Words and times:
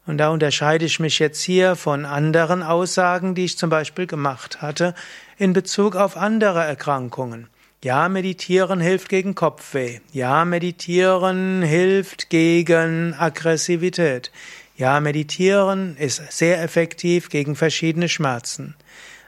Und 0.08 0.18
da 0.18 0.30
unterscheide 0.30 0.86
ich 0.86 1.00
mich 1.00 1.20
jetzt 1.20 1.44
hier 1.44 1.76
von 1.76 2.06
anderen 2.06 2.64
Aussagen, 2.64 3.36
die 3.36 3.46
ich 3.46 3.58
zum 3.58 3.70
Beispiel 3.70 4.08
gemacht 4.08 4.62
hatte, 4.62 4.96
in 5.38 5.54
Bezug 5.54 5.96
auf 5.96 6.16
andere 6.16 6.64
Erkrankungen. 6.64 7.48
Ja, 7.84 8.10
meditieren 8.10 8.80
hilft 8.80 9.10
gegen 9.10 9.36
Kopfweh. 9.36 10.00
Ja, 10.12 10.46
meditieren 10.46 11.62
hilft 11.62 12.30
gegen 12.30 13.14
Aggressivität. 13.14 14.32
Ja, 14.78 15.00
meditieren 15.00 15.96
ist 15.98 16.22
sehr 16.32 16.64
effektiv 16.64 17.30
gegen 17.30 17.56
verschiedene 17.56 18.10
Schmerzen. 18.10 18.76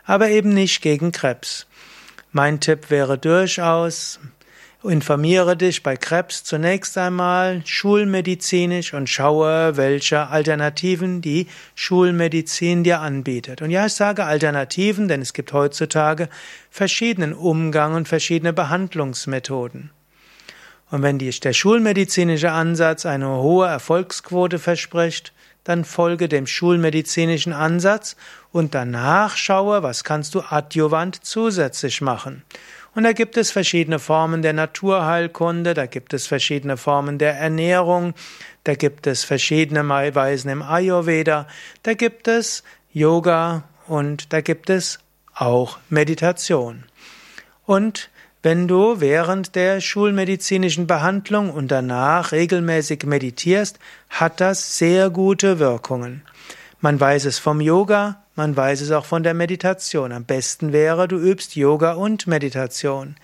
Aber 0.06 0.30
eben 0.30 0.50
nicht 0.50 0.82
gegen 0.82 1.12
Krebs. 1.12 1.68
Mein 2.32 2.60
Tipp 2.60 2.90
wäre 2.90 3.18
durchaus, 3.18 4.20
Informiere 4.82 5.58
dich 5.58 5.84
bei 5.84 5.98
Krebs 5.98 6.46
zunächst 6.46 6.98
einmal 6.98 7.62
schulmedizinisch 7.66 8.94
und 8.94 9.10
schaue, 9.10 9.76
welche 9.76 10.28
Alternativen 10.28 11.22
die 11.22 11.48
Schulmedizin 11.76 12.86
dir 12.86 13.02
anbietet. 13.02 13.62
Und 13.62 13.72
ja, 13.72 13.88
ich 13.88 13.94
sage 13.94 14.24
Alternativen, 14.24 15.10
denn 15.10 15.22
es 15.22 15.34
gibt 15.34 15.52
heutzutage 15.52 16.30
verschiedenen 16.70 17.34
Umgang 17.34 17.94
und 17.94 18.08
verschiedene 18.08 18.54
Behandlungsmethoden. 18.54 19.92
Und 20.92 21.02
wenn 21.02 21.20
der 21.20 21.54
schulmedizinische 21.54 22.52
Ansatz 22.52 23.06
eine 23.06 23.28
hohe 23.28 23.68
Erfolgsquote 23.68 24.60
verspricht, 24.60 25.34
dann 25.64 25.86
folge 25.86 26.28
dem 26.28 26.48
schulmedizinischen 26.48 27.54
Ansatz 27.54 28.16
und 28.52 28.76
danach 28.76 29.38
schaue, 29.38 29.84
was 29.84 30.04
kannst 30.04 30.36
du 30.36 30.42
adjuvant 30.42 31.24
zusätzlich 31.24 32.02
machen. 32.02 32.44
Und 32.96 33.04
da 33.04 33.14
gibt 33.14 33.38
es 33.38 33.52
verschiedene 33.52 34.00
Formen 34.00 34.42
der 34.42 34.54
Naturheilkunde, 34.54 35.74
da 35.74 35.86
gibt 35.86 36.14
es 36.14 36.26
verschiedene 36.28 36.76
Formen 36.76 37.18
der 37.18 37.36
Ernährung, 37.36 38.14
da 38.64 38.74
gibt 38.74 39.06
es 39.08 39.24
verschiedene 39.24 39.88
Weisen 39.88 40.50
im 40.50 40.62
Ayurveda, 40.62 41.48
da 41.84 41.94
gibt 41.94 42.28
es 42.28 42.64
Yoga 42.92 43.64
und 43.88 44.34
da 44.34 44.42
gibt 44.42 44.70
es 44.70 45.00
auch 45.36 45.78
Meditation. 45.90 46.84
Und 47.66 48.10
wenn 48.42 48.68
du 48.68 49.02
während 49.02 49.56
der 49.56 49.82
schulmedizinischen 49.82 50.88
Behandlung 50.88 51.50
und 51.50 51.70
danach 51.70 52.32
regelmäßig 52.32 53.06
meditierst, 53.06 53.80
hat 54.10 54.40
das 54.40 54.78
sehr 54.78 55.10
gute 55.10 55.60
Wirkungen. 55.60 56.22
Man 56.80 56.98
weiß 56.98 57.26
es 57.26 57.38
vom 57.38 57.60
Yoga, 57.60 58.24
man 58.36 58.56
weiß 58.56 58.80
es 58.80 58.92
auch 58.92 59.04
von 59.04 59.24
der 59.24 59.34
Meditation. 59.34 60.14
Am 60.14 60.24
besten 60.24 60.72
wäre, 60.72 61.10
du 61.10 61.18
übst 61.18 61.58
Yoga 61.58 61.94
und 61.94 62.28
Meditation. 62.28 63.18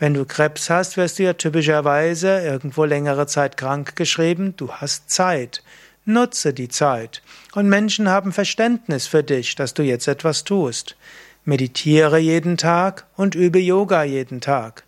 Wenn 0.00 0.14
du 0.14 0.24
Krebs 0.24 0.68
hast, 0.70 0.96
wirst 0.96 1.20
du 1.20 1.22
ja 1.22 1.34
typischerweise 1.34 2.40
irgendwo 2.40 2.84
längere 2.84 3.28
Zeit 3.28 3.56
krank 3.56 3.94
geschrieben. 3.94 4.54
Du 4.56 4.72
hast 4.72 5.10
Zeit. 5.10 5.62
Nutze 6.04 6.52
die 6.52 6.68
Zeit. 6.68 7.22
Und 7.54 7.68
Menschen 7.68 8.08
haben 8.08 8.32
Verständnis 8.32 9.06
für 9.06 9.22
dich, 9.22 9.54
dass 9.54 9.74
du 9.74 9.82
jetzt 9.82 10.08
etwas 10.08 10.42
tust. 10.42 10.96
Meditiere 11.48 12.18
jeden 12.18 12.58
Tag 12.58 13.06
und 13.16 13.34
übe 13.34 13.58
Yoga 13.58 14.02
jeden 14.02 14.42
Tag. 14.42 14.84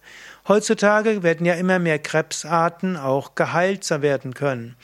Heutzutage 0.47 1.23
werden 1.23 1.47
ja 1.47 1.55
immer 1.55 1.79
mehr 1.79 1.99
Krebsarten 1.99 2.99
auch 2.99 3.35
geheilt 3.35 3.89
werden 3.89 4.35
können. 4.35 4.77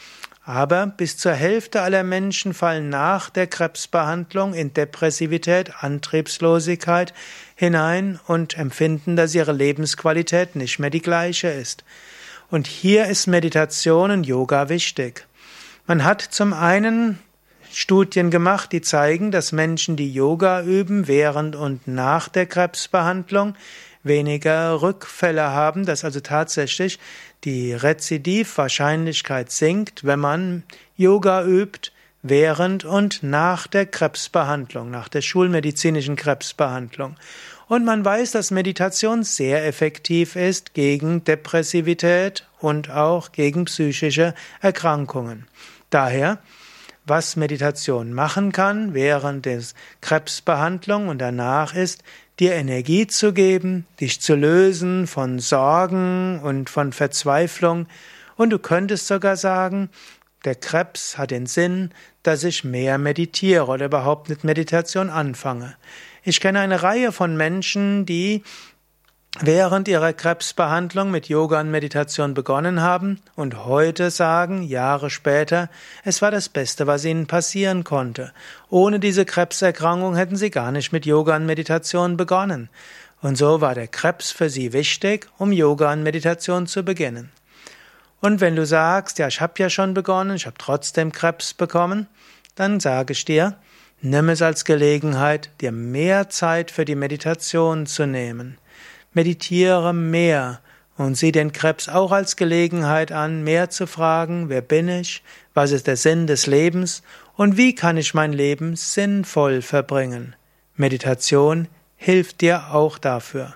Aber 0.43 0.87
bis 0.87 1.19
zur 1.19 1.33
Hälfte 1.33 1.83
aller 1.83 2.03
Menschen 2.03 2.55
fallen 2.55 2.89
nach 2.89 3.29
der 3.29 3.47
Krebsbehandlung 3.47 4.55
in 4.55 4.73
Depressivität, 4.73 5.85
Antriebslosigkeit 5.85 7.13
hinein 7.57 8.19
und 8.27 8.57
empfinden, 8.57 9.15
dass 9.15 9.35
ihre 9.35 9.53
Lebensqualität 9.53 10.57
nicht 10.57 10.79
mehr 10.79 10.89
die 10.89 11.03
gleiche 11.03 11.49
ist. 11.49 11.85
Und 12.51 12.69
hier 12.69 13.05
ist 13.05 13.27
Meditation 13.27 14.11
und 14.11 14.25
Yoga 14.25 14.71
wichtig. 14.71 15.27
Man 15.87 16.05
hat 16.05 16.23
zum 16.23 16.55
einen 16.55 17.19
Studien 17.79 18.31
gemacht, 18.31 18.73
die 18.73 18.81
zeigen, 18.81 19.31
dass 19.31 19.53
Menschen, 19.53 19.97
die 19.97 20.11
Yoga 20.11 20.63
üben 20.63 21.09
während 21.09 21.57
und 21.57 21.87
nach 21.87 22.31
der 22.31 22.47
Krebsbehandlung, 22.47 23.55
weniger 24.03 24.81
Rückfälle 24.81 25.51
haben, 25.51 25.85
dass 25.85 26.03
also 26.03 26.21
tatsächlich 26.21 26.99
die 27.45 27.75
Rezidivwahrscheinlichkeit 27.75 29.51
sinkt, 29.51 30.05
wenn 30.05 30.21
man 30.21 30.63
Yoga 30.97 31.45
übt 31.45 31.91
während 32.23 32.87
und 32.87 33.23
nach 33.23 33.67
der 33.67 33.85
Krebsbehandlung, 33.85 34.91
nach 34.91 35.09
der 35.09 35.21
schulmedizinischen 35.21 36.17
Krebsbehandlung. 36.17 37.17
Und 37.69 37.85
man 37.85 38.03
weiß, 38.03 38.31
dass 38.31 38.51
Meditation 38.51 39.23
sehr 39.23 39.67
effektiv 39.67 40.35
ist 40.35 40.73
gegen 40.73 41.25
Depressivität 41.25 42.49
und 42.59 42.89
auch 42.89 43.33
gegen 43.33 43.67
psychische 43.67 44.35
Erkrankungen. 44.63 45.47
Daher, 45.91 46.39
was 47.07 47.37
Meditation 47.37 48.13
machen 48.13 48.53
kann 48.53 48.93
während 48.93 49.47
der 49.47 49.63
Krebsbehandlung 50.01 51.09
und 51.09 51.19
danach 51.19 51.75
ist, 51.75 52.03
dir 52.41 52.55
Energie 52.55 53.07
zu 53.07 53.33
geben, 53.33 53.87
dich 54.01 54.21
zu 54.21 54.35
lösen 54.35 55.07
von 55.07 55.39
Sorgen 55.39 56.41
und 56.41 56.69
von 56.69 56.93
Verzweiflung. 56.93 57.87
Und 58.37 58.51
du 58.51 58.59
könntest 58.59 59.07
sogar 59.07 59.37
sagen, 59.37 59.89
der 60.45 60.55
Krebs 60.55 61.17
hat 61.17 61.31
den 61.31 61.47
Sinn, 61.47 61.91
dass 62.23 62.45
ich 62.45 62.65
mehr 62.65 62.99
meditiere 62.99 63.67
oder 63.67 63.87
überhaupt 63.87 64.29
mit 64.29 64.45
Meditation 64.45 65.11
anfange. 65.11 65.77
Ich 66.23 66.41
kenne 66.41 66.61
eine 66.61 66.83
Reihe 66.83 67.13
von 67.13 67.37
Menschen, 67.37 68.05
die 68.05 68.43
während 69.41 69.89
ihrer 69.89 70.13
Krebsbehandlung 70.13 71.11
mit 71.11 71.29
Yoga 71.29 71.61
und 71.61 71.71
Meditation 71.71 72.35
begonnen 72.35 72.81
haben 72.81 73.21
und 73.35 73.65
heute 73.65 74.11
sagen, 74.11 74.63
Jahre 74.63 75.11
später, 75.11 75.69
es 76.05 76.23
war 76.23 76.31
das 76.31 76.49
Beste, 76.49 76.87
was 76.87 77.05
ihnen 77.05 77.27
passieren 77.27 77.85
konnte. 77.85 78.33
Ohne 78.71 78.99
diese 78.99 79.25
Krebserkrankung 79.25 80.17
hätten 80.17 80.37
sie 80.37 80.51
gar 80.51 80.73
nicht 80.73 80.93
mit 80.93 81.07
Yoga 81.07 81.37
und 81.37 81.47
Meditation 81.47 82.17
begonnen. 82.17 82.69
Und 83.21 83.37
so 83.37 83.61
war 83.61 83.75
der 83.75 83.89
Krebs 83.89 84.31
für 84.31 84.51
sie 84.51 84.73
wichtig, 84.73 85.29
um 85.39 85.53
Yoga 85.53 85.93
und 85.93 86.03
Meditation 86.03 86.67
zu 86.67 86.83
beginnen. 86.83 87.31
Und 88.21 88.41
wenn 88.41 88.57
du 88.57 88.65
sagst, 88.65 89.19
ja, 89.19 89.29
ich 89.29 89.41
habe 89.41 89.55
ja 89.59 89.69
schon 89.71 89.95
begonnen, 89.95 90.37
ich 90.37 90.47
habe 90.47 90.57
trotzdem 90.59 91.13
Krebs 91.13 91.55
bekommen, 91.55 92.07
dann 92.55 92.81
sage 92.81 93.13
ich 93.13 93.25
dir, 93.25 93.57
nimm 94.01 94.29
es 94.29 94.43
als 94.43 94.65
Gelegenheit, 94.65 95.51
dir 95.61 95.73
mehr 95.73 96.31
Zeit 96.31 96.71
für 96.71 96.85
die 96.85 96.95
Meditation 96.95 97.87
zu 97.87 98.07
nehmen. 98.07 98.59
Meditiere 99.17 99.95
mehr 99.95 100.61
und 100.99 101.17
sieh 101.17 101.33
den 101.33 101.53
Krebs 101.53 101.89
auch 101.89 102.13
als 102.13 102.37
Gelegenheit 102.37 103.13
an, 103.13 103.43
mehr 103.45 103.71
zu 103.71 103.87
fragen, 103.87 104.51
wer 104.51 104.61
bin 104.61 104.91
ich, 104.91 105.23
was 105.55 105.73
ist 105.73 105.87
der 105.87 105.97
Sinn 105.97 106.27
des 106.27 106.47
Lebens 106.47 107.03
und 107.35 107.57
wie 107.57 107.75
kann 107.75 107.97
ich 107.97 108.13
mein 108.13 108.35
Leben 108.35 108.77
sinnvoll 108.77 109.63
verbringen. 109.63 110.37
Meditation 110.77 111.67
hilft 111.97 112.43
dir 112.43 112.75
auch 112.75 112.99
dafür. 112.99 113.55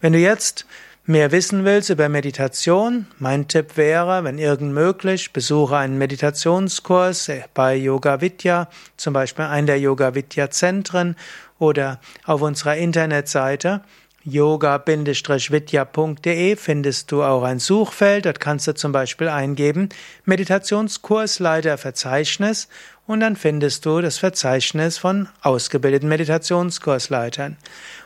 Wenn 0.00 0.12
du 0.12 0.18
jetzt 0.18 0.66
mehr 1.06 1.30
wissen 1.30 1.64
willst 1.64 1.90
über 1.90 2.08
Meditation, 2.08 3.06
mein 3.20 3.46
Tipp 3.46 3.76
wäre, 3.76 4.24
wenn 4.24 4.38
irgend 4.38 4.72
möglich, 4.74 5.32
besuche 5.32 5.76
einen 5.76 5.98
Meditationskurs 5.98 7.30
bei 7.54 7.76
Yoga 7.76 8.20
Vidya, 8.20 8.68
zum 8.96 9.12
Beispiel 9.12 9.44
einen 9.44 9.68
der 9.68 9.78
Yoga 9.78 10.16
Vidya 10.16 10.50
Zentren 10.50 11.14
oder 11.60 12.00
auf 12.24 12.42
unserer 12.42 12.76
Internetseite 12.76 13.82
yoga-vidya.de 14.24 16.56
findest 16.56 17.12
du 17.12 17.22
auch 17.22 17.42
ein 17.42 17.58
Suchfeld. 17.58 18.26
Dort 18.26 18.40
kannst 18.40 18.66
du 18.66 18.74
zum 18.74 18.92
Beispiel 18.92 19.28
eingeben 19.28 19.88
Meditationskursleiter 20.24 21.78
Verzeichnis 21.78 22.68
und 23.06 23.20
dann 23.20 23.36
findest 23.36 23.86
du 23.86 24.00
das 24.00 24.18
Verzeichnis 24.18 24.98
von 24.98 25.28
ausgebildeten 25.42 26.08
Meditationskursleitern. 26.08 27.56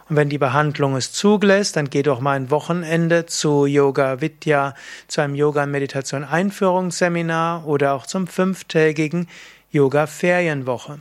Und 0.08 0.16
wenn 0.16 0.28
die 0.28 0.38
Behandlung 0.38 0.96
es 0.96 1.12
zulässt, 1.12 1.76
dann 1.76 1.90
geh 1.90 2.02
doch 2.02 2.20
mal 2.20 2.32
ein 2.32 2.50
Wochenende 2.50 3.26
zu 3.26 3.66
Yoga 3.66 4.20
Vidya, 4.20 4.74
zu 5.08 5.20
einem 5.20 5.34
Yoga 5.34 5.66
Meditation 5.66 6.24
Einführungsseminar 6.24 7.66
oder 7.66 7.94
auch 7.94 8.06
zum 8.06 8.26
fünftägigen 8.26 9.28
Yoga 9.70 10.06
Ferienwoche. 10.06 11.00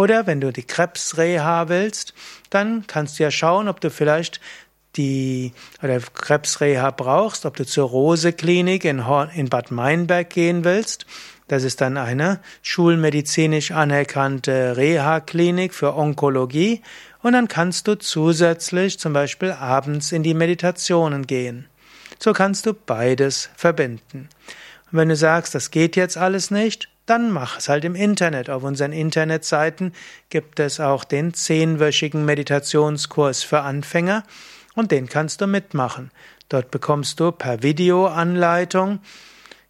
Oder 0.00 0.26
wenn 0.26 0.40
du 0.40 0.50
die 0.50 0.62
Krebsreha 0.62 1.68
willst, 1.68 2.14
dann 2.48 2.86
kannst 2.86 3.18
du 3.18 3.22
ja 3.22 3.30
schauen, 3.30 3.68
ob 3.68 3.82
du 3.82 3.90
vielleicht 3.90 4.40
die 4.96 5.52
oder 5.82 6.00
Krebsreha 6.00 6.90
brauchst, 6.90 7.44
ob 7.44 7.54
du 7.54 7.66
zur 7.66 7.90
Rose-Klinik 7.90 8.86
in, 8.86 9.04
in 9.34 9.50
Bad 9.50 9.70
Meinberg 9.70 10.30
gehen 10.30 10.64
willst. 10.64 11.04
Das 11.48 11.64
ist 11.64 11.82
dann 11.82 11.98
eine 11.98 12.40
schulmedizinisch 12.62 13.72
anerkannte 13.72 14.78
Reha-Klinik 14.78 15.74
für 15.74 15.94
Onkologie. 15.94 16.80
Und 17.20 17.34
dann 17.34 17.46
kannst 17.46 17.86
du 17.86 17.96
zusätzlich 17.96 18.98
zum 18.98 19.12
Beispiel 19.12 19.52
abends 19.52 20.12
in 20.12 20.22
die 20.22 20.32
Meditationen 20.32 21.26
gehen. 21.26 21.66
So 22.18 22.32
kannst 22.32 22.64
du 22.64 22.72
beides 22.72 23.50
verbinden. 23.54 24.30
Und 24.90 24.98
wenn 24.98 25.10
du 25.10 25.16
sagst, 25.16 25.54
das 25.54 25.70
geht 25.70 25.94
jetzt 25.94 26.16
alles 26.16 26.50
nicht, 26.50 26.88
dann 27.10 27.30
mach 27.32 27.58
es 27.58 27.68
halt 27.68 27.84
im 27.84 27.96
Internet. 27.96 28.48
Auf 28.48 28.62
unseren 28.62 28.92
Internetseiten 28.92 29.92
gibt 30.28 30.60
es 30.60 30.78
auch 30.78 31.02
den 31.02 31.34
zehnwöchigen 31.34 32.24
Meditationskurs 32.24 33.42
für 33.42 33.62
Anfänger 33.62 34.22
und 34.76 34.92
den 34.92 35.08
kannst 35.08 35.40
du 35.40 35.48
mitmachen. 35.48 36.12
Dort 36.48 36.70
bekommst 36.70 37.18
du 37.18 37.32
per 37.32 37.64
Videoanleitung 37.64 39.00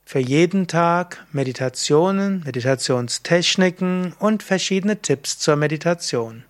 für 0.05 0.19
jeden 0.19 0.67
Tag 0.67 1.25
Meditationen, 1.33 2.43
Meditationstechniken 2.45 4.13
und 4.19 4.43
verschiedene 4.43 5.01
Tipps 5.01 5.39
zur 5.39 5.57
Meditation. 5.57 6.45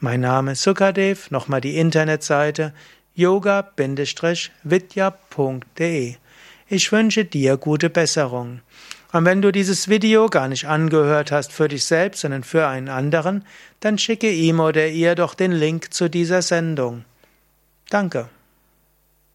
Mein 0.00 0.20
Name 0.20 0.52
ist 0.52 0.62
Sukadev, 0.62 1.30
nochmal 1.30 1.62
die 1.62 1.78
Internetseite 1.78 2.74
yoga-vidya.de. 3.14 6.14
Ich 6.68 6.92
wünsche 6.92 7.24
dir 7.24 7.56
gute 7.56 7.88
Besserung. 7.90 8.60
Und 9.12 9.24
wenn 9.24 9.42
du 9.42 9.50
dieses 9.50 9.88
Video 9.88 10.26
gar 10.28 10.48
nicht 10.48 10.66
angehört 10.66 11.32
hast 11.32 11.52
für 11.52 11.68
dich 11.68 11.84
selbst, 11.84 12.20
sondern 12.20 12.44
für 12.44 12.68
einen 12.68 12.88
anderen, 12.88 13.44
dann 13.80 13.98
schicke 13.98 14.30
ihm 14.30 14.60
oder 14.60 14.88
ihr 14.88 15.14
doch 15.14 15.34
den 15.34 15.52
Link 15.52 15.92
zu 15.92 16.08
dieser 16.08 16.42
Sendung. 16.42 17.04
Danke. 17.88 18.28